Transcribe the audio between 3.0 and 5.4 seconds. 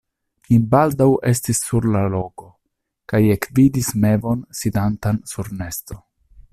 kaj ekvidis mevon sidantan